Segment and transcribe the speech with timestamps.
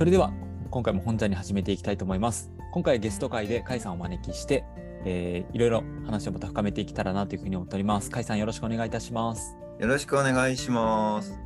[0.00, 0.32] それでは
[0.70, 2.50] 今回も本題に始めていきたいと思います。
[2.72, 4.64] 今回ゲスト会で甲斐さんをお招きして、
[5.04, 8.10] えーいろいろ話をまた深めていけたらなというふうに思っております。
[8.10, 9.58] 甲斐さんよろしくお願いいたします。
[9.78, 11.38] よろしくお願いします。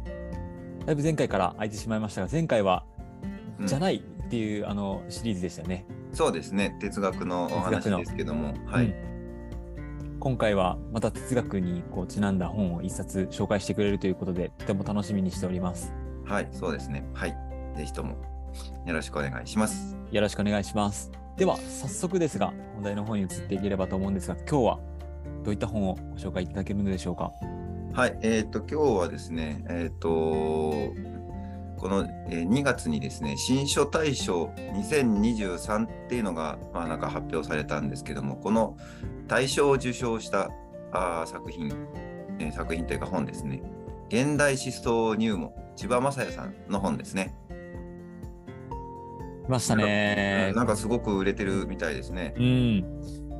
[0.87, 2.85] だいぶ前回から空いてしまいましたが、前回は、
[3.59, 5.85] うんじゃないっていうあのシリーズでしたよね。
[6.13, 15.93] そうですね、哲学のお話ですけども、はい、うん今回はまた哲学にこうちなんだ本を一冊紹介してくれるということで、とても楽しみにしております。
[16.25, 17.37] はい、そうですね、はい、
[17.77, 18.15] ぜひとも
[18.87, 19.97] よろしくお願いします。
[20.11, 21.11] よろしくお願いします。
[21.37, 24.79] では、早速ですが、本題の方に移っていければと思うんですが、今日は
[25.43, 27.33] どういった本をご紹介いただけるのでしょうか？
[27.93, 38.77] はい、えっ、と、今日はですね、えっ、と、この、えー2月にですね、新書大賞2023っていうのが、まあ、なんか発表されたんですけども、この
[39.29, 40.51] 大賞を受賞した
[40.93, 41.73] あー作品、
[42.39, 43.63] えー作品というか本ですね、
[44.09, 47.35] 現代思想入門、千葉雅也さんの本ですね。
[49.45, 50.53] 来ましたね。
[50.57, 52.35] なんかすごく売れてるみたいですね。
[52.37, 52.81] うん。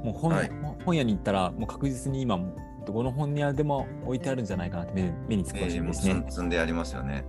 [0.05, 0.51] もう本,、はい
[0.85, 2.39] 本屋に行ったら、もう確実に今、
[2.87, 6.11] どこの本屋でも置いてあるんじゃないかなって目目につくかもしれないですね。
[6.11, 7.25] えーもう積んでありますよね。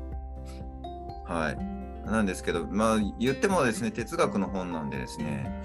[1.25, 2.09] はい。
[2.09, 5.63] なんですけど、まあ言ってもですね、哲学の本なんでですね、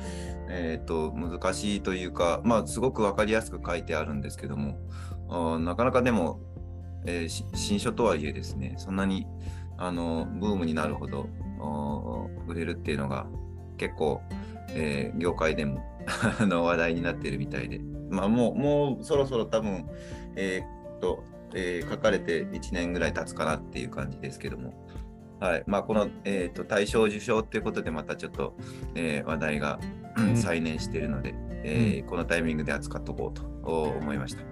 [0.49, 4.79] えっ、と、難しいというか、まあすごくわかりやすく書いてあるんですけども、
[5.29, 6.41] あーなかなかでも、
[7.07, 9.27] えーし新書とはいえですね、そんなに
[9.77, 11.27] あのブームになるほど
[12.47, 13.27] 売れるっていうのが
[13.77, 14.21] 結構、
[14.75, 15.85] えー業界でも
[16.41, 17.81] あの話題になっているみたいで、
[18.11, 19.87] まあもう、もうそろそろ多分、
[20.37, 24.87] えーっと、えー書かれて1年ぐらい経つかなっていう感じですけども、
[25.41, 25.65] はい。
[25.67, 28.55] まあ、この、えーっと、大賞受賞っていうことで、またちょっと、
[28.95, 29.79] えー話題が、
[30.35, 34.43] 再燃しているので、えーこのタイミングで扱っとこうとお思いました。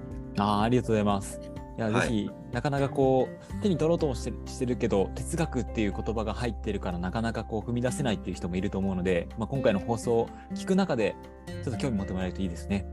[0.43, 1.58] ああ、ありがとうございます。
[1.79, 11.15] いや、はいぜひ、なかなかこう、手に取ろうともしてしてるけど、哲学っていう言葉が入ってるから、なかなかこう、踏み出せないっていう人もいると思うので、まあ、今回の放送を聞く中で、
[11.63, 12.87] ちょっと興味持ってもらえるといいですね。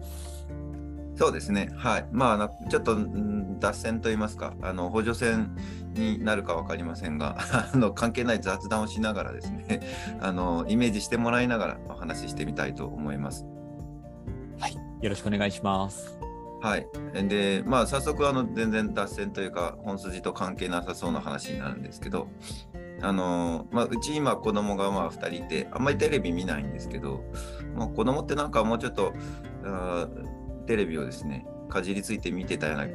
[1.15, 1.69] そうですね。
[1.75, 2.05] はい。
[2.11, 5.55] まあな、ちょっとん脱線といいますか、あの補助線
[5.93, 7.37] になるか分かりませんが、
[7.73, 9.79] あの関係ない雑談をしながらですね、
[10.19, 13.45] あのイメージしてもらいながらお話ししてみたいと思います。
[14.59, 14.75] はい。
[15.01, 16.24] よろしくお願いします。
[16.65, 16.87] はい。
[17.27, 22.27] で、まあ、早速、あの、全然脱線というか、本筋と関係なさそうな話になるんですけど、
[23.01, 27.23] あのまあ、うち今子供がまあ2人いて、あんまりテレビ見ないんですけど、
[27.75, 29.13] まあ、子供ってなんかもうちょっと、
[30.65, 32.87] テレビをですね、かじりついて見てたような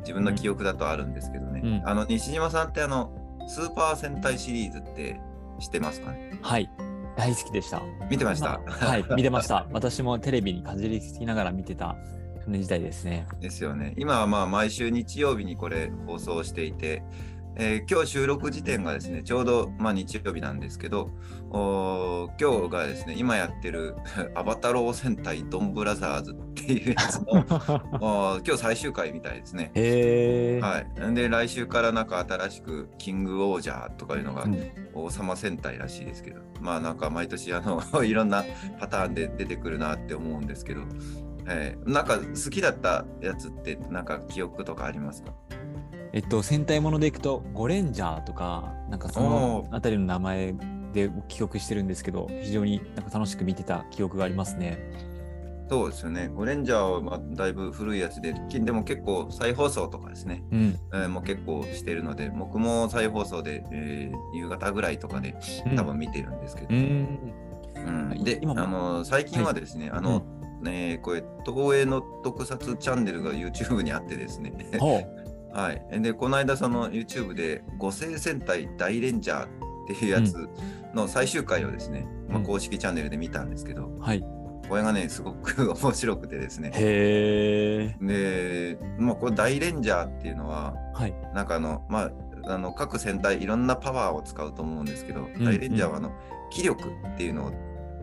[0.00, 3.12] 自分の記憶だとあるんですけどね、うんあの、西島さんってあの、
[3.46, 5.20] スーパー戦隊シリーズって
[5.58, 6.38] 知ってますかね？
[6.40, 6.70] はい。
[7.16, 7.82] 大好きでした。
[8.08, 9.66] 見てましたまあはい、見てました。
[9.72, 11.96] 私もテレビにかじりつきながら見てた
[12.52, 13.26] 時代ですね。
[13.40, 13.94] ですよね。
[13.96, 17.02] 今はまあ毎週日曜日にこれ放送していて、
[17.60, 21.10] えー今日収録時点がですね、ちょうどまあ日曜日なんですけど、
[21.50, 23.96] 今日がですね、今やってる
[24.36, 27.44] アバタロー戦隊ドンブラザーズっていうやつの
[28.46, 29.72] 今日最終回みたいですね。
[30.62, 30.78] は
[31.10, 31.14] い。
[31.14, 34.56] で、来週からなんか新しくキングオージャーとかいうのがうん
[34.94, 38.44] 王様戦隊らしいですけど、まあなんか毎年あの いろんな
[38.78, 40.82] パターンで出てくるなって思うんですけど、
[41.48, 45.32] えーなんか好きだったやつってなんか記憶とかありますか？
[46.12, 50.54] えっと、戦隊ものでいくと、ゴレンジャーとか、なんかそのおあたりの名前
[50.94, 54.78] で記憶してるんですけど、非常になんか楽しく見てた記憶がありますね。
[55.68, 56.28] そうですよね。
[56.28, 60.78] ゴレンジャーはまあだいぶ古いやつで、きでも結構再放送とかですね、うん。
[60.94, 65.36] えーもう結構してるので、僕も再放送で、えー夕方ぐらいとかで
[65.66, 67.32] うん多分見てるんですけど、うん。
[67.86, 70.22] うんで、今もあの最近はですね、あの、
[70.62, 74.52] ねこれ、東映の特撮チャンネルが YouTube にあってですね。
[75.52, 76.00] はい。
[76.00, 79.48] で、この間、その YouTube で、五星戦隊大レンジャーっ
[79.86, 80.48] ていうやつ
[80.94, 84.24] の最終回をですね、まあ、うん公式チャンネルで見たんですけど、はい。
[84.68, 86.70] これがね、すごく 面白くてですね。
[86.74, 88.06] へえ。
[88.06, 91.14] で、まあ、これ大レンジャーっていうのは、はい。
[91.34, 92.12] なんかあの、まあ、
[92.46, 96.12] あの各戦隊いろんなパワーを使うと思うんですけど、ん大レンジャーはあの
[96.50, 97.52] 気力っていうのを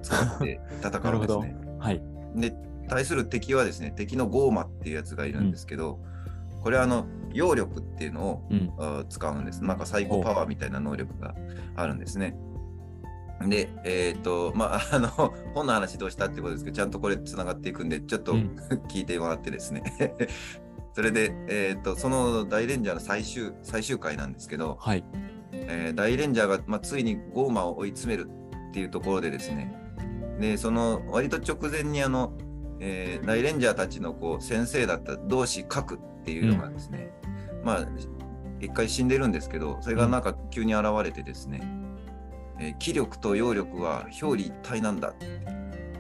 [0.01, 1.55] 使って戦うんですね。
[1.79, 2.01] はい。
[2.35, 2.53] で、
[2.87, 5.99] 対する敵はですね、敵のゴーマっていうやつがいるんですけど、
[6.61, 9.05] これはあの、揚力っていうのをうん。
[9.09, 9.63] 使うんです。
[9.63, 11.35] なんかサイコパワーみたいな能力が
[11.75, 12.35] あるんですね。
[13.47, 15.09] で、えっ、と、まあ、 あの、
[15.53, 18.55] 本の話どうしたってことですけど、ちゃんとこれつながっていくんで、ちょっと、うん
[18.87, 19.83] 聞いてもらってですね。
[20.93, 25.03] それで、えっ、と、その大レンジャーの最終、最終回なんですけど、はい。
[25.51, 28.29] えー大レンジャーが、まあ、ついにゴーマを追い詰める
[28.69, 29.84] っていうところでですね、
[30.39, 32.33] で、その割と直前にあの、
[32.79, 37.11] えー大レンジャーたちのこう先生だった同志核っていうのがですね、
[37.63, 37.87] まあ、
[38.59, 41.61] 一回死んでるんですけど、それがなんか急に現れてですね、
[42.59, 45.13] えー気力と揚力は表裏一体なんだ。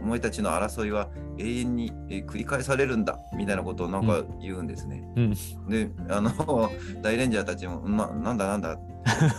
[0.01, 1.09] お前たちの争いは
[1.39, 5.03] 永遠に、えー繰り返されるんだみたいなことをなんか言うんですね。
[5.15, 5.33] うん。
[5.69, 6.69] で、あの
[7.01, 8.81] 大レンジャーたちもななんだなんだど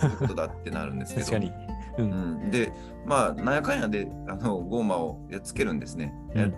[0.07, 1.25] ういうことだってなるんですけど。
[1.97, 2.03] う。
[2.03, 2.71] うんん、で、
[3.05, 6.13] まあ、なんやかんやであのゴーマをやっつけるんですね。
[6.35, 6.53] うん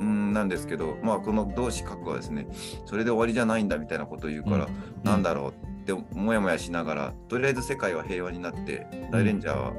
[0.00, 2.46] うん、なんですけど、まあ、この同志核はですね、
[2.86, 4.66] それで終わりじゃないんだみたいなことを言うから、
[5.04, 9.72] なんだろうってもやもやしながら、とりあえず世界は平和になって、大レンジャーは、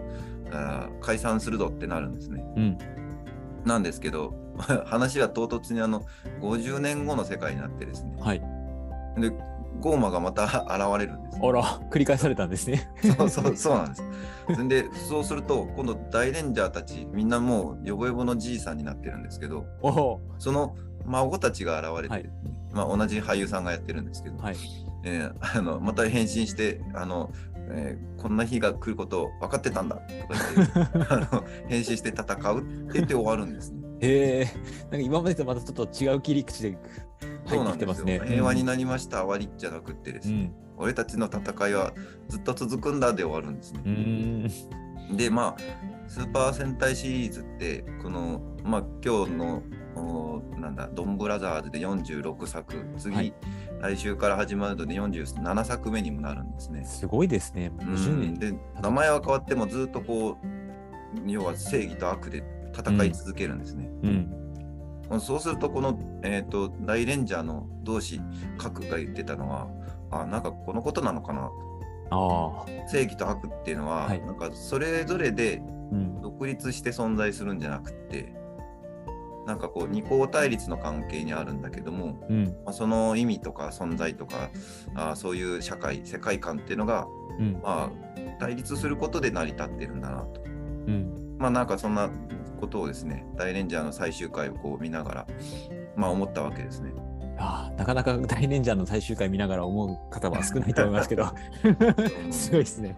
[0.51, 2.43] あー解散するぞってなるんですね。
[2.55, 2.77] うん。
[3.65, 4.35] なんですけど、
[4.85, 6.03] 話は唐突にあの
[6.41, 8.41] 50年後の世界になってですね、はい。
[9.17, 9.31] で
[9.81, 11.39] ゴーマがまた 現れるんです。
[11.41, 12.89] あら、繰り返されたんですね。
[13.17, 14.03] そうそう そうなんです。
[14.53, 19.65] それでそうすると今度大レンジャーたちみんなもうヨボヨボのじいさんになってるんですけど。
[20.37, 20.75] その
[21.05, 22.29] 孫たちが現れて、はい
[22.71, 24.55] まあ、同じ俳優さんがやってるんですけど、はい。
[25.03, 27.31] えーあのまた変身してあの、
[27.71, 33.81] えーこんな日が来ることを分かってたんだとか言って あの変身して戦うって言って終わるんですね。
[34.01, 34.45] へえ。
[34.83, 36.77] なんか今までとまたちょっと違う切り口で
[37.57, 38.27] 入っなんですよてきてますね。
[38.27, 40.83] 平和になりました終わりじゃなくってですね、うん。
[40.83, 41.93] 俺たちの戦いは
[42.27, 45.15] ずっと続くんだで終わるんですね。
[45.15, 45.61] でまあ
[46.07, 49.63] スーパー戦隊シリーズってこのまあ今日の
[49.95, 53.33] おなんだドンブラザーズで46作次、はい
[53.81, 56.85] 来週から始まるので47作目にもなるんですね。
[56.85, 57.71] すごいですね。
[57.79, 58.39] う50ん、年。
[58.39, 62.43] で名前は変わってもずっとこう要は正義と悪で
[62.77, 63.89] 戦い続けるんですね。
[64.03, 64.40] うん。
[65.19, 68.21] そうするとこの、えー、と大レンジャーの同志
[68.57, 69.67] 核が言ってたのは
[70.09, 71.51] あなんかこのことなのかな
[72.11, 72.87] ああ。
[72.87, 75.61] 正義と悪っていうのは、はいなんかそれぞれで
[75.91, 76.21] うん。
[76.21, 78.33] 独立して存在するんじゃなくって
[79.45, 82.43] なんかこう二項対立の関係にあるんだけども、うん。
[82.65, 84.49] まあ、その意味とか存在とか
[84.95, 87.07] あそういう社会世界観っていうのが、
[87.39, 87.59] うん。
[87.61, 87.91] まあ、
[88.39, 90.41] 対立することで成り立ってるんだなと。
[90.45, 90.47] う
[90.91, 91.35] ん。
[91.37, 92.09] まあなんかそんな
[92.61, 95.27] ことをですね大レンジャーの最終回をこう見ながら、
[95.97, 96.93] まあ、思ったわけですね。
[97.37, 101.25] ああ、なかなか大レンジャーの最終回見ながら思う方は少ないと思いますけど、
[102.29, 102.95] すごいですね。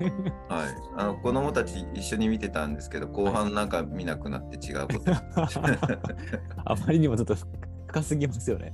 [0.50, 0.68] はい、
[0.98, 5.12] あの子供たち一緒に見てたんですけど後半なんか見なくなって違うこと、
[6.66, 7.36] あまりにもちょっと
[7.88, 8.74] 深すぎますよね。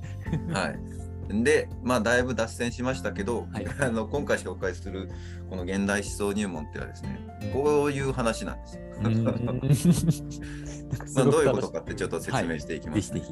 [0.52, 1.09] はい。
[1.32, 5.10] で、まあ、だいぶ脱線しましたけど、はい あの今回紹介する
[5.48, 7.20] この現代思想入門っていうのはですね、
[7.52, 8.78] こういう話なんです。
[11.14, 13.22] まあ、どういうことかってちょっと説明していきます、ね。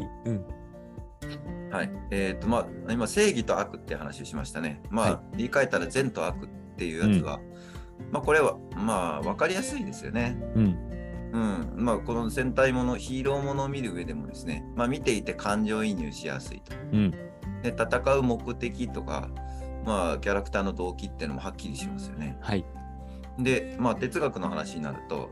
[1.70, 1.90] はい。
[2.10, 4.80] えっ、と、まあ、今、正義と悪って話をしましたね。
[4.90, 7.40] まあ、は言い換えたら善と悪っていうやつは、
[8.10, 10.36] まあ、これは、まあ、わかりやすいですよね。
[10.54, 10.88] うん。
[11.32, 11.72] うん。
[11.76, 16.74] まあ、この戦隊もの、ヒーローものを見る上でもですね、まあ、見ていて感情移入しやすいと。
[16.92, 17.14] うん。
[17.62, 19.28] で、戦う目的とか、
[19.84, 22.36] まあ、キャラクターの動機っていうのもはっきりしますよね。
[22.40, 22.64] はい。
[23.38, 25.30] で、まあ、哲学の話になると、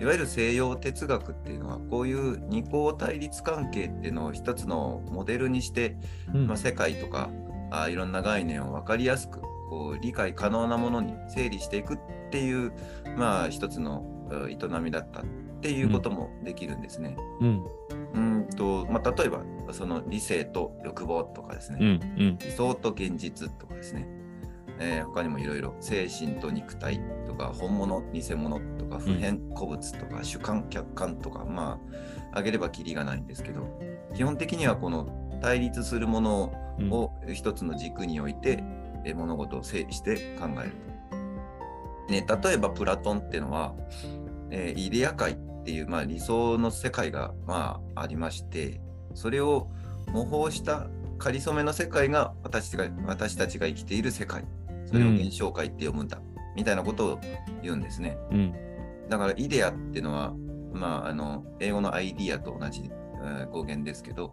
[0.00, 5.96] いわゆる西洋哲学っていうのは、こういう二項対立関係っていうのを一つのモデルにして、
[6.32, 7.30] うんまあ、世界とか
[7.70, 11.98] あいろんな概念を分かりやすくこう理解可能なものに整理していくっ
[12.30, 12.72] ていう、
[13.16, 15.22] まあ、一つのう営みだった
[15.58, 17.16] っていうこともできるんですね。
[17.40, 17.64] うん。
[18.14, 21.86] うんとまあ、例えばその理性と欲望とかですね、うん。
[21.86, 22.38] うん。
[22.38, 24.06] 理想と現実とかですね、
[24.78, 33.66] えー他にもいろいろ精神と肉体とか本物偽物とか普遍古物とか主観客観とか、まあ挙げればきりがないんですけど
[34.14, 35.08] 基本的にはこの
[35.42, 38.62] 対立するものうんを一つの軸に置いて、
[39.04, 40.88] えー物事を整理して考えると。
[42.12, 43.74] ね、例えばプラトンっていうのは、
[44.50, 45.36] えーイデア界っ
[45.68, 48.80] ていう、まあ、理想の世界が、まあ、ありまして
[49.12, 49.68] それを
[50.12, 50.86] 模倣した
[51.18, 54.46] 仮初めの世界が私が私たちが生きている世界
[54.86, 56.22] それを現象界って読むんだ、
[56.56, 57.20] みたいなことを
[57.62, 58.16] 言うんですね。
[58.30, 58.54] うん。
[59.10, 60.32] だからイデアっていうのは、
[60.72, 62.90] まあ、あの英語のアイディアと同じ、
[63.22, 64.32] えー語源ですけど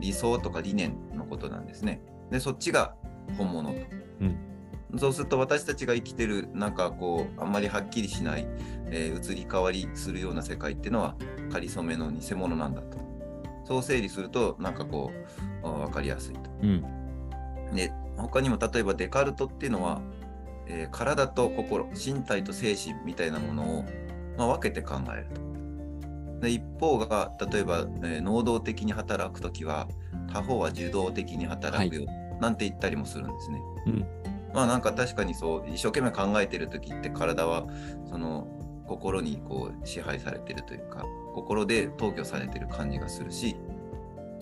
[0.00, 2.02] 理想とか理念のことなんですね。
[2.32, 2.96] でそっちが
[3.38, 3.76] 本物と。
[4.22, 4.49] うん
[4.98, 8.46] そうすると私たちが生きてるなんかこうあんまりはっきりしない、
[8.90, 11.14] えー移り変わりするような世界っていうのは
[11.52, 12.98] 仮初めの偽物なんだと。
[13.64, 15.12] そう整理するとなんかこ
[15.62, 16.50] うあ分かりやすいと。
[16.62, 16.84] うん。
[17.74, 20.00] で他にも例えばデカルトっていうのは、
[20.66, 21.48] えー体と
[21.94, 23.84] 心身体と精神みたいなものを、
[24.36, 25.40] まあ、分けて考えると。
[26.40, 29.86] で一方が例えば、えー能動的に働く時は
[30.32, 32.06] 他方は受動的に働くよ、
[32.40, 33.62] なんて言ったりもするんですね。
[33.86, 34.19] うん
[34.54, 37.66] まあなんか確かにそう一生懸命考えてる時って体は
[38.10, 38.48] その
[38.86, 41.04] 心にこう支配されてるというか
[41.34, 43.56] 心で統御されてる感じがするし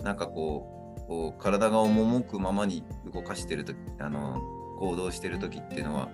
[0.03, 4.41] なんかこうこう体が赴くままに動かしてるとあの
[4.79, 6.09] 行動してる時っていうのは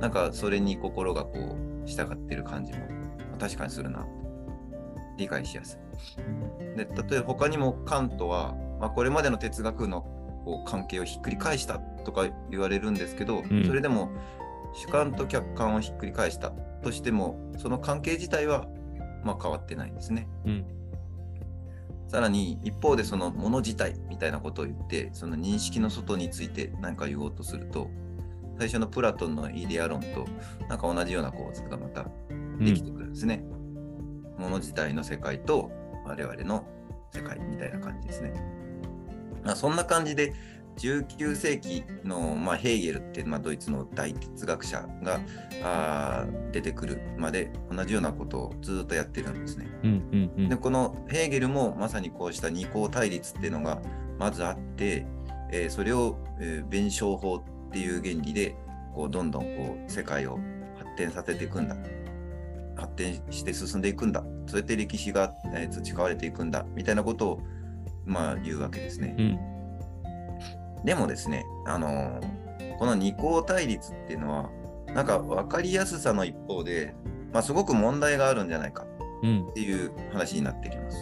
[0.00, 2.78] なんかそれに心がこう従ってる感じも
[3.38, 4.06] 確かにするな。
[5.16, 5.78] 理解しやす
[6.18, 6.76] い。
[6.76, 10.04] で例えば他にもカントは、まあ、これまでの哲学の
[10.44, 14.10] こう関係をひっくり返したとか言われるんですけど、んそれでも
[14.74, 16.50] 主観と客観をひっくり返した
[16.82, 18.66] としてもその関係自体は
[19.24, 20.28] まあ変わってないんですね。
[20.44, 20.64] うん。
[22.08, 27.90] さらに一方でそのもの自体みたいなことを言ってその認識の外について何か言おうとすると
[28.58, 30.26] 最初のプラトンのイデア論と
[30.68, 32.06] なんか同じような構図がまた
[32.60, 33.44] できてくるんですね。
[34.38, 35.70] もの自体の世界と
[36.04, 36.64] 我々の
[37.12, 38.32] 世界みたいな感じですね。
[39.44, 40.32] まあ、そんな感じで
[40.76, 45.20] 19世紀の、まあ、ヘーゲルって、まあ、ドイツの大哲学者が
[45.62, 49.66] あー出てくるまで同じようなことをずっとやってるんですね。
[49.84, 49.90] うん。
[49.90, 50.32] うん。
[50.36, 53.80] うんでこのヘーゲルもまさにこうした二項対立っていうのが
[54.18, 55.06] まずあって、
[55.52, 58.56] えーそれを、えー弁証法っていう原理で
[58.94, 60.38] こうどんどんこう世界を
[60.76, 61.76] 発展させていくんだ
[62.76, 67.40] 発展して進んでいくんだそうやって歴史が、えー培われていくんだみたいなことを
[68.04, 69.14] まあ言うわけですね。
[69.18, 70.84] うん。
[70.84, 72.44] でもですね、あのー
[72.78, 74.50] この二項対立っていうのは
[74.94, 76.94] なんか分かりやすさの一方で、
[77.32, 78.86] まあ、すごく問題があるんじゃないか
[79.22, 79.52] うんっ。
[79.52, 80.98] ていう話になってきます。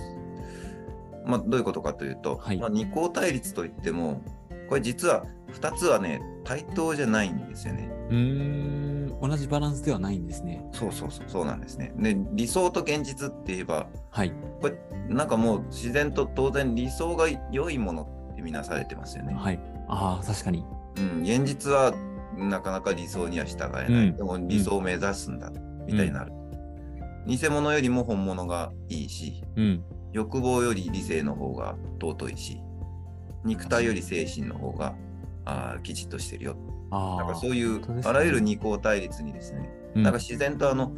[1.24, 4.22] まあ、どういうことかというと、はいまあ、二項対立といっても、
[4.68, 7.90] これ実は2つはね、対等じゃないんですよね。
[8.10, 8.92] うーん。
[9.20, 10.64] 同じバランスではないんですね。
[10.72, 11.92] そうそうそう、そうなんですね。
[11.96, 14.32] で、理想と現実って言えば、はい。
[14.60, 14.74] これ
[15.08, 19.34] なんかもう自然と当然理想が良いものって見なされてますよね。
[19.34, 19.60] はい。
[19.88, 20.64] ああ、確かに。
[20.96, 21.94] うん、現実は
[22.36, 24.08] なかなか理想には従えない。
[24.08, 25.50] うんでも理想を目指すんだ、
[25.86, 26.32] みたいになる。
[27.26, 29.84] 偽物よりも本物がいいし、うん。
[30.12, 32.58] 欲望より理性の方が尊いし、
[33.44, 34.94] 肉体より精神の方が
[35.44, 36.56] あーきちっとしてるよ。
[36.90, 37.24] ああ。
[37.24, 40.92] なんかそういう、あらゆる二項対立にですね、うんなんか自然とあの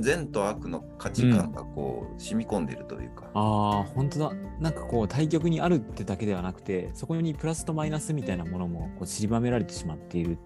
[0.00, 4.32] 善と悪の価値観がこう、染み込んでるというか、ああ、本当だ。
[4.60, 10.38] なんかこう、対極にあるってだけではなくて、そこにプラスとマイナスみたいなものもこう散りばめられてしまっている。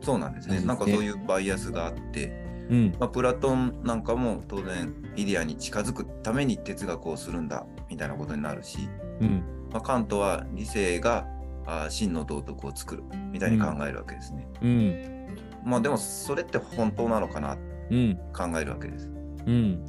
[0.00, 0.54] そうなんですね。
[0.54, 2.28] そうですねなんかそういうバイアスがあって、
[2.70, 2.94] うん。
[2.98, 8.88] まあ、プラトンなんかも当然イデアに近づくために哲学をするんだみたいなことになるし、
[9.20, 9.42] うん。
[9.72, 11.26] まあ、カントは理性が
[11.70, 14.48] あー真の道徳を作るみたいに考えるわけですね。
[14.60, 15.36] うん。
[15.64, 17.56] まあでもそれって本当なのかな？
[17.90, 18.18] うん。
[18.32, 19.08] 考えるわけです。
[19.46, 19.84] うん。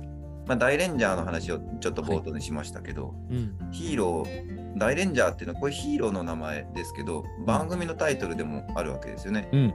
[0.48, 3.56] まあ、大レンジャーの話をちょっと冒頭にしましたけど、うん。
[3.72, 9.50] ヒーロー、大レンジャーっていうのはこれヒーローの名前ですけど、番組のタイトルでもあるわけですよね。
[9.52, 9.74] うん。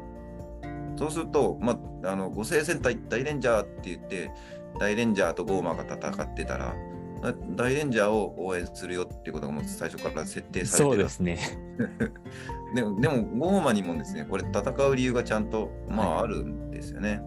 [0.97, 4.31] そうすると、まあ、あの五星戦隊大レンジャーって言って、
[4.79, 6.75] 大レンジャーとゴーマが戦ってたら、あ
[7.33, 11.39] 大レンジャーを応援するよっていうことがもう最初から設定されてるそうですね。
[12.75, 17.23] でも、でもゴーマにもですね、これ戦う理由がちゃんと、まあ、はいあるんですよね。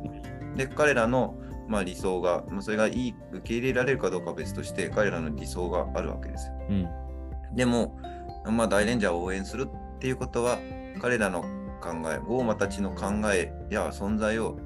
[0.56, 1.36] で、彼らの、
[1.68, 6.54] まあ、理想が、まあ、それがいい、受け入れられるかどうかは別として、彼らの理想があるわけですよ。
[6.70, 6.88] うん。
[7.56, 7.98] でも、
[8.46, 10.58] まあ、大レンジャーを応援するっていうことは、
[11.02, 11.42] 彼らの
[11.82, 14.58] 考え、ゴーマたちの考えや存在を、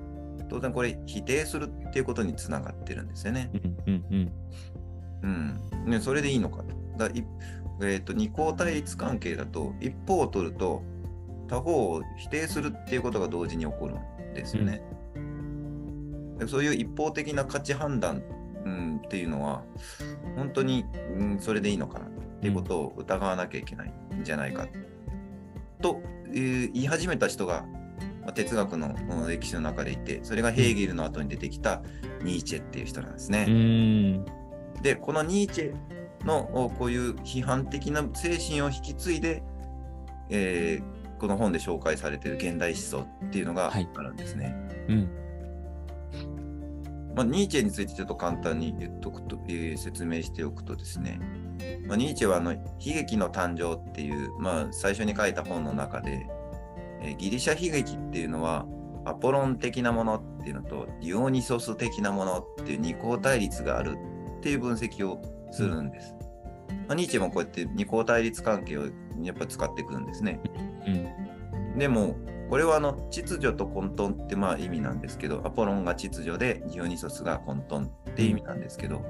[0.49, 3.49] 当然これ否定するっていうことにつながってるんですよね。
[3.53, 3.77] うん。
[3.85, 4.05] うん。
[4.11, 4.31] うん。
[5.23, 5.59] うん。
[5.85, 6.63] ね、それでいいのか。
[6.97, 7.25] だい
[7.81, 10.83] えー、と二項対立関係だと、一方を取ると、
[11.47, 14.81] 他方を否定するっていうことが同時に起こるんですよね。
[16.39, 18.23] でそういう一方的な価値判断、
[18.65, 19.63] うん、っていうのは、
[20.35, 20.85] 本当に、
[21.17, 22.09] うん、それでいいのかなっ
[22.41, 24.67] ていうことを疑わなきゃいけないんじゃないか。
[25.81, 27.65] と、えー言い始めた人が、
[28.35, 28.95] 哲学の
[29.27, 31.81] 歴史の中でいて、それがヘーゲルの後に出てきた
[32.23, 33.45] ニーチェっていう人なんですね。
[33.47, 34.25] うん。
[34.81, 39.43] で、このニーチェのおこういう批判的な精神を引き継いで、
[40.29, 44.53] えーこの本で紹介されている現代思想っていうのがはいあるんですね。
[44.89, 45.09] うん。
[47.15, 51.21] まあ、ニーチェについてちょっと簡単に言っとくと、えー説明しておくとですね、
[51.87, 56.27] まあ、ニーチェはあの悲劇の誕生っていう、まあ、最初に書いた本の中で、
[57.01, 58.65] えーギリシャ悲劇っていうのは
[59.05, 63.97] アポロン的なものっていうのとディオニソス的なものっていう二項対立がある
[64.43, 65.21] っていう分析を
[65.51, 66.17] するんです。
[66.87, 68.87] まあ、ニーチェもこうやって二項対立関係を
[69.21, 70.41] やっぱ使ってくるんですね。
[70.85, 70.89] う
[71.75, 71.79] ん。
[71.79, 72.17] でも、
[72.49, 79.01] これはあの秩序と混沌ってまあ意味なんですけど、アポロンが秩序でディオニソスが混沌って意味なんですけど、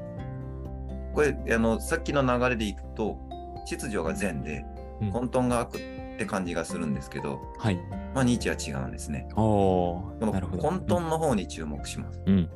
[1.16, 3.18] これあのさっきの流れでいくと、
[3.66, 4.64] 秩序が善で
[5.02, 5.80] うん混沌が悪っ
[6.20, 7.80] て感じがするんですけど、はい。
[8.14, 9.28] まあニーチェは違うんですね。
[9.32, 10.62] おこのーなるほど。
[10.62, 12.22] 混沌の方に注目します。
[12.28, 12.50] うん。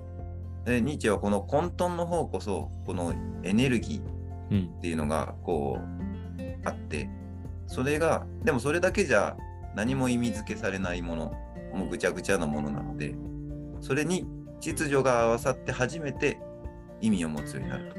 [0.68, 4.78] でニーチェはこの混沌の方こそ、このエネルギーうん。
[4.78, 7.10] っていうのがこうあって
[7.68, 9.36] それがでもそれだけじゃ
[9.76, 11.34] 何も意味付けされないもの
[11.74, 13.16] もうぐちゃぐちゃなものなので
[13.82, 14.26] それに
[14.60, 16.40] 秩序が合わさって初めて
[17.02, 17.98] 意味を持つようになると。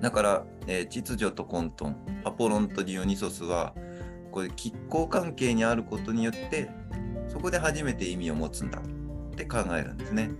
[0.00, 3.74] だから、えー秩序と混沌アポロンとディオニソスは
[4.30, 6.68] これ拮抗関係にあることによって
[7.28, 10.30] そこで初めて意味を持つんだって考えるんですね。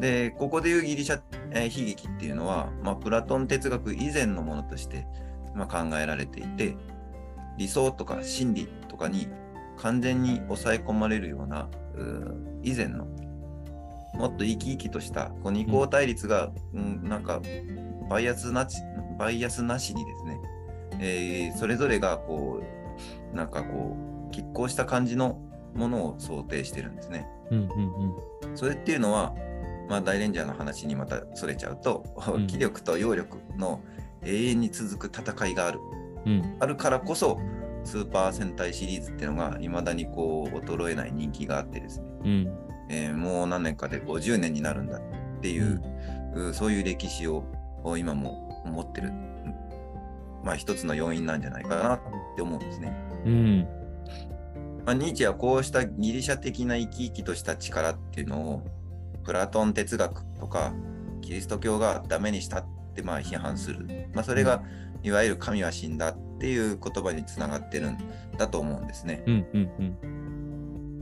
[0.00, 1.20] でここでいうギリシャ、
[1.50, 5.06] えー悲劇っていうのは、まあ、プラトン哲学以前のものとして、
[5.54, 6.76] まあ、考えられていて
[7.56, 9.28] 理想とか真理とかに
[9.76, 11.68] 完全に抑え込まれるような
[12.62, 13.06] 以前の
[14.14, 17.40] もっと生き生きとしたこう二項対立が、うんなんか
[18.08, 18.76] バイアスなし
[19.18, 20.40] バイアスなしにですね、
[21.00, 22.62] えーそれぞれがこ
[23.32, 23.96] うなんかこ
[24.30, 25.40] う拮抗した感じの
[25.74, 27.26] ものを想定してるんですね。
[27.50, 28.14] うんうん
[28.54, 29.34] それっていうのは、
[29.88, 32.46] まあ、大レンジャーの話にまたそれちゃうと、うん。
[32.46, 33.80] 気力と揚力の
[34.24, 35.80] 永遠に続く戦いがある。
[36.26, 36.32] うん。
[36.32, 37.38] うんあるからこそ、
[37.84, 42.58] スーパー戦隊シリーズっていうのがいまだにこう衰えない人気があってですね、うん。
[42.88, 45.00] えーもう何年かで50年になるんだっ
[45.40, 45.82] ていう、
[46.34, 47.44] うそういう歴史を
[47.98, 49.34] 今も持ってる、うん
[50.42, 52.00] まあ一つの要因なんじゃないかなっ
[52.36, 52.96] て思うんですね。
[53.26, 53.68] うん。
[54.84, 58.62] まあ、ニーチェはこうしたギリシャ的な生き生きとした力っていうのを
[59.24, 60.72] プラトン哲学とか
[61.22, 62.64] キリスト教がダメにしたっ
[62.94, 64.62] てまあ批判する、まあ、それが
[65.02, 67.98] いわゆる神は死んだっていう言葉につながってるん
[68.38, 69.22] だと思うんですね。
[69.26, 70.24] うんうんうん。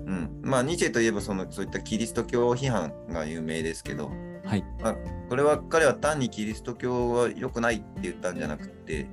[0.05, 4.11] うん、まあニーチェといえばそのそういったキリスト教批判が有名ですけど、
[4.45, 4.65] はい。
[4.81, 4.97] まあ、
[5.29, 9.07] これは彼は単にキリスト教は良くないって言ったんじゃなくて、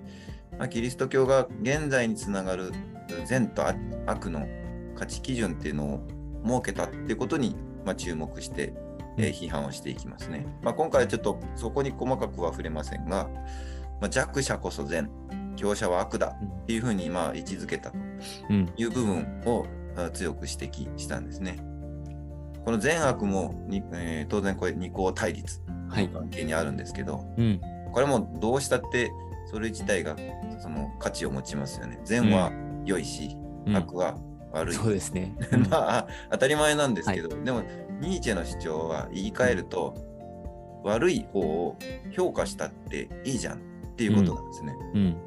[0.57, 2.71] まあ、キリスト教が現在につながる
[3.25, 4.47] 善と悪悪の
[4.95, 6.07] 価値基準っていうのを
[6.45, 8.73] 設けたっていうことに、まあ、注目して、
[9.19, 10.45] えー批判をしていきますね。
[10.61, 13.29] まあ、今回はちょっとそこに細かくは触れませんが、
[14.01, 15.09] まあ、弱者こそ善、
[15.55, 17.97] 強者は悪だっていうふうにまあ位置づけたと
[18.49, 19.65] うんいう部分を
[19.97, 21.57] あ強く指摘したんですね。
[22.63, 29.11] この善悪もに、えー当然これ二項対立はいの関係にあるんですけど、うんこれもどうしたって
[29.51, 30.15] それ自体が
[30.61, 31.99] その価値を持ちますよね。
[32.05, 32.51] 善は
[32.85, 34.15] 良いし、うん悪は
[34.51, 34.75] 悪い。
[34.75, 35.35] そうですね。
[35.69, 37.63] まあ当たり前なんですけど、でも
[37.99, 39.95] ニーチェの主張は言い換えると、
[40.83, 41.77] 悪い方を
[42.11, 43.59] 評価したっていいじゃんっ
[43.95, 44.75] ていうことなんですね。
[44.93, 45.17] うん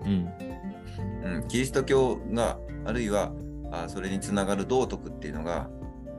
[1.24, 1.34] うん。
[1.34, 3.32] うん、キリスト教があるいは
[3.70, 5.68] あそれにつながる道徳っていうのが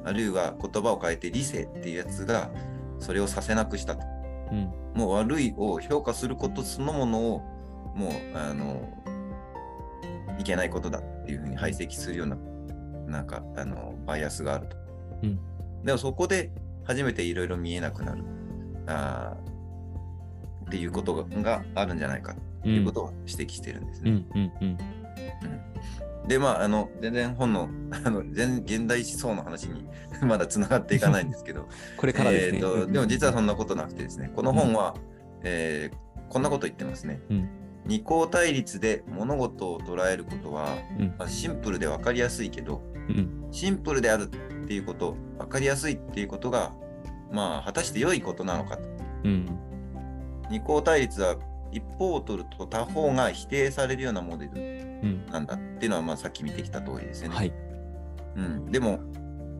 [0.06, 2.52] あるいは言葉を変えて理性っていうやつが
[3.00, 4.06] それをさせなくしたと。
[4.52, 4.72] うん。
[4.94, 7.40] もう悪いを評価することそのものを
[7.96, 8.88] もうあの
[10.40, 12.38] いけないことだっていうふうに排斥するような
[13.08, 14.78] なんかあのバイアスがあると、
[15.24, 15.40] うん
[15.84, 16.52] でもそこで
[16.84, 18.24] 初めていろいろ見えなくなる。
[18.88, 22.34] あーっていうことががあるんじゃないか。
[22.34, 24.12] っていうことを指摘してるんですね。
[24.12, 24.28] うん。
[24.34, 24.52] うん。
[24.62, 24.78] うん。
[26.28, 27.70] で、まあ、あの、全然本の、
[28.06, 29.86] あの、全現代思想の話に
[30.26, 31.68] まだつながっていかないんですけど、
[31.98, 32.58] これからですね。
[32.60, 34.96] えーとでも実はそんなことなくてですね、この本は、
[35.44, 37.22] えーこんなこと言ってますね。
[37.30, 37.50] うん。
[37.86, 41.14] 二項対立で物事を捉えることは、うん。
[41.20, 43.46] まあシンプルで分かりやすいけど、うん。
[43.52, 44.32] シンプルである
[44.64, 46.72] っていうこと、分かりやすいっていうことが、
[47.32, 48.84] まあ、果たして良いことなのかと。
[49.26, 49.46] うん
[50.50, 51.38] 二項対立は
[51.72, 57.36] 一方を取ると他方が否定されるようなモデルうんなんだっていうのは、まあ、さっき見てきた通りですよね。
[57.36, 57.54] はい。
[58.36, 59.00] うん、でも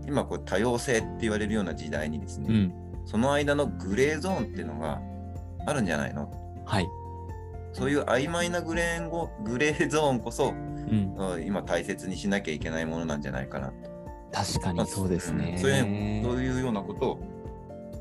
[0.06, 2.74] 今こう多様性って言われるような時代にですね、うん
[3.06, 5.02] その間のグレーゾーンっていうのが
[5.66, 6.30] あるんじゃないの？
[6.66, 6.88] はい。
[7.72, 13.93] そういう曖昧なグレーゴグレーゾーンこそうんうん今大切にしなきゃいけないものなんじゃないかなと。
[14.34, 15.60] 確かにそうですねん。
[15.60, 17.20] そういうそういうようなことを、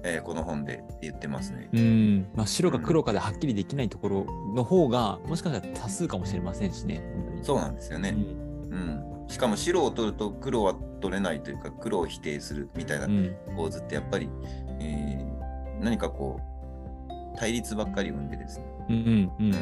[0.05, 1.69] えーこの本で言ってますね。
[1.73, 7.03] うん、まあ、白か黒かではっきりできないところの方が、もしかしたら多数かもしれませんしね。
[7.43, 8.11] そうなんですよね。
[8.11, 14.29] うんうん、しかも白を取ると黒は取れないというか黒を否定するみたいなうん構図ってやっぱり、
[14.81, 15.33] えー
[15.83, 19.53] 何かこう対立ばっかり生んでですね、うんうん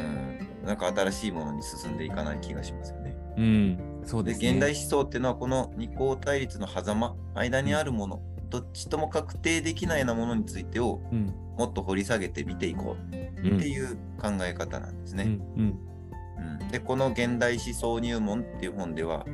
[0.61, 3.15] うん、なんか新しいものに進んでいかない気がしますよね。
[3.37, 4.51] うん、うん、そうでですね。
[4.51, 13.57] 現代思想っていうのはこの二項対立の狭間間にあるもの、どっちとも確定できないようなものについてをうん、もっと掘り下げて見ていこううん。
[13.57, 15.23] っていう考え方なんですね。
[15.23, 16.67] うん、うん、うん。
[16.69, 19.25] でこの「現代思想入門」っていう本では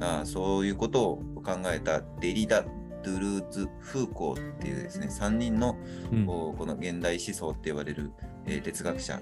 [0.00, 5.76] あーそういうことを考えたデリダ・ドゥルーズ・フーコーっていうですね3人の
[6.12, 8.12] うん、この現代思想って言われる、
[8.46, 9.20] えー哲学者あ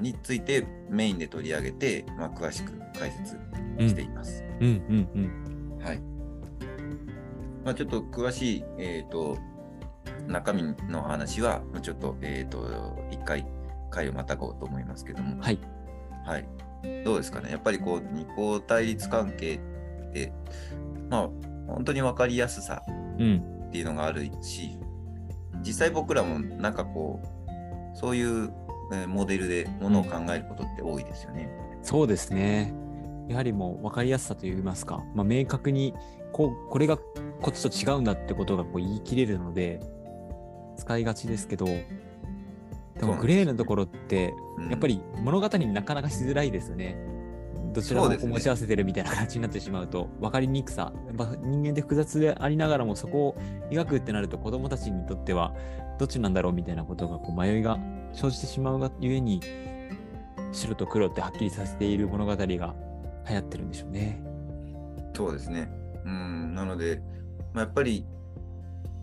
[0.00, 3.38] についてメインで取り上げて、まあ、詳しく解説
[3.78, 4.44] しています。
[4.60, 5.08] うん、うん、
[5.78, 6.00] うん、はい。
[7.64, 9.38] まあ、ちょっと詳しい、えー、と
[10.26, 13.46] 中身の話はちょっと,、えー、と一回
[13.90, 15.58] 回をまたごうと思いますけども、はい。
[16.24, 16.46] はい、
[17.04, 17.50] どうですかね。
[17.50, 20.32] やっぱりこう二項対立関係って
[21.08, 21.28] まあ
[21.66, 22.82] 本当に分かりやすさ
[23.18, 24.78] うん、っていうのがあるし
[25.62, 28.67] 実際僕らもなんかこうそういうえー
[29.06, 31.48] モデルでものを考えることって多いですよね。
[31.82, 32.74] そうですね。
[33.28, 35.94] やはりもう分かりやすさといいますか、まあ、明確に
[36.32, 37.04] こうこれがこ
[37.48, 39.80] っちと違うんだってことがこう言い切れるので
[40.78, 41.84] 使いがちですけどで
[43.02, 46.96] もグレーなところってうんやっぱり物語になかなかしづらいですよね。
[47.74, 53.36] どちらも持ち合わせてるみたいな形になってしまうと分かりにくさやっぱ人間って複雑でありながらもそこを
[53.70, 55.54] 描くってなると子供たちにとっては
[55.98, 57.78] どっちなんだろうみたいなことがこう迷いが
[58.12, 59.40] 生じてしまうがゆえに
[60.52, 62.74] 白と黒ってはっきりさせている物語が流行
[63.38, 64.22] ってるんでしょうね。
[65.14, 65.70] そうですね。
[66.04, 67.02] うん、なので、
[67.52, 68.06] まあ、やっぱり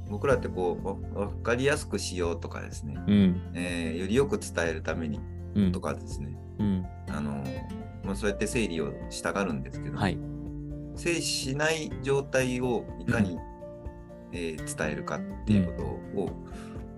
[0.09, 0.87] 僕らってこう
[1.17, 3.51] わ分かりやすくしようとかですね、うん。
[3.53, 5.19] えーよりよく伝えるために
[5.55, 5.71] うん。
[5.71, 6.85] とかですね、うん。
[7.09, 7.43] あの
[8.03, 10.17] まあ、そうやって整理をしたがるんですけど、はい。
[10.95, 13.37] 整理しない状態をいかに、
[14.31, 15.73] えー伝えるかっていうこ
[16.15, 16.29] とを、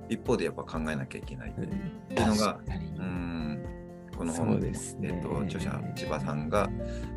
[0.10, 1.54] 一方でやっぱ考えなきゃいけない。
[1.58, 1.68] うんい
[2.24, 2.60] うのが
[2.98, 3.64] うん
[4.18, 6.68] この本ですねえっと著者千葉さんが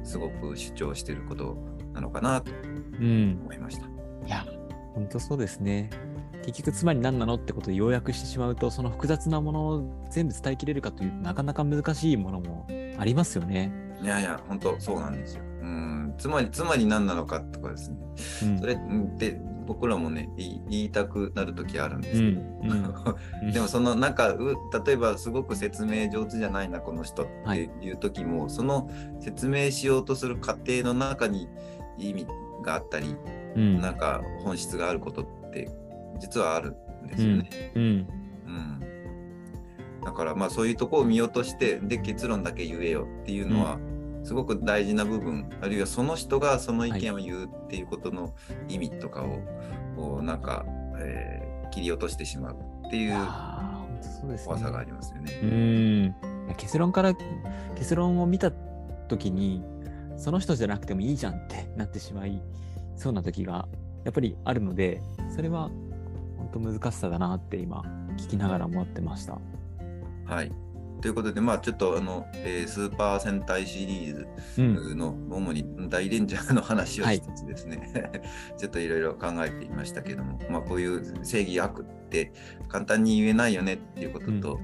[0.04, 1.56] すごく主張していること
[1.94, 2.52] なのかなと
[3.00, 3.40] うん。
[3.42, 3.86] 思いました。
[3.86, 3.88] い
[4.28, 4.44] や、
[4.94, 5.88] 本当そうですね。
[6.44, 12.66] 結局、つまり何なのってことを要約してしまうと、その複雑なものを全部伝えきれるかというとなかなか難しいものも
[12.98, 13.72] ありますよね。
[14.02, 15.42] いやいや、本当そうなんですよ。
[15.62, 17.98] うん、つまり、つまり何なのかとかですね。
[18.42, 18.78] うんそれっ
[19.18, 22.94] て僕らもね、言いたくなるときあるんですけど、うん
[23.44, 23.52] うん。
[23.52, 31.48] でもそのなんかう例えばすごく説明上手じゃないなこの人っていう時も、その説明しようとする過程の中に
[31.98, 32.26] 意味
[32.64, 33.14] があったり、
[33.54, 33.80] うん。
[33.80, 35.70] なんか本質があることって
[36.18, 37.72] 実はあるんですよね。
[37.76, 37.82] うん。
[37.82, 38.80] うん。
[40.04, 43.78] だからまあそういうとこを見落としてで結論だけ言えよっていうのは
[44.22, 48.34] すごく大事な部分、あるいはその人がその意見を言うっていうことの
[48.68, 49.40] 意味とかを、
[49.96, 50.64] こうなんか、
[50.98, 52.56] えー切り落としてしまう
[52.86, 54.46] っていういやー本当そうですね。
[54.46, 55.40] 怖さがありますよね。
[55.42, 55.46] う
[56.50, 56.54] ん。
[56.56, 57.14] 結論から、
[57.76, 59.62] 結論を見たときに、
[60.16, 62.42] その人じゃなくてもいいじゃんって なってしまい
[62.96, 63.68] そうな時が
[64.04, 65.00] やっぱりあるので、
[65.34, 65.70] それは
[66.36, 67.82] 本当難しさだなって今
[68.16, 69.38] 聞きながら思ってました。
[70.26, 70.52] はい。
[71.00, 74.62] ということで、まあちょっとあの、えースーパー戦隊シリーズう
[74.94, 74.98] ん。
[74.98, 77.16] の主に大レンジャーの話をはい。
[77.16, 78.22] しつつですね、
[78.58, 82.32] ちょっといろいろ考えてみましたけども、まあ、こういう正義悪って
[82.68, 84.60] 簡単に言えないよねっていうことと、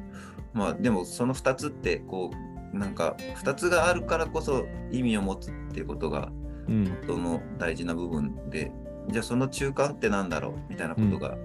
[0.53, 2.31] まあでもその2つってこ
[2.75, 6.31] うなんか2つがあるからこそ意味を持つっていうことが
[6.69, 6.93] うん。
[7.07, 8.73] その大事な部分で
[9.11, 11.39] じゃあその中間ってなんだろうみたいなことが、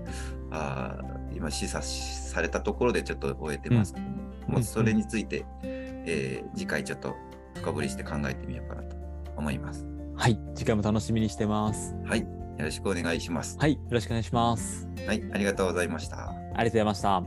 [0.49, 1.81] あー今示唆
[2.31, 5.45] されたところでちょっと終えてますけども、もうそれについて、うん、
[6.05, 7.15] えー、次回ちょっと
[7.55, 8.95] 深掘りして考えてみようかなと
[9.37, 9.85] 思います。
[10.15, 11.95] はい、次回も楽しみにしてます。
[12.05, 12.27] はい、よ
[12.59, 13.57] ろしくお願いします。
[13.59, 14.87] はい、よろしくお願いします。
[15.07, 16.29] はい、ありがとうございました。
[16.29, 17.21] ありがとうございました。